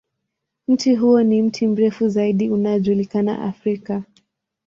Mti 0.67 0.95
huo 0.95 1.23
ni 1.23 1.41
mti 1.41 1.67
mrefu 1.67 2.09
zaidi 2.09 2.49
unaojulikana 2.49 3.41
Afrika. 3.43 4.03